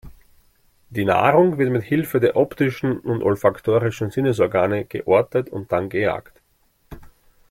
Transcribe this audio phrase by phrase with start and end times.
[0.89, 6.41] Die Nahrung wird mit Hilfe der optischen und olfaktorischen Sinnesorgane geortet und dann gejagt.